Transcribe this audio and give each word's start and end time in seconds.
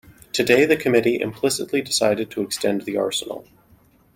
Today 0.33 0.65
the 0.65 0.77
committee 0.77 1.21
implicitly 1.21 1.79
decided 1.83 2.31
to 2.31 2.41
extend 2.41 2.81
the 2.85 2.97
arsenal. 2.97 3.45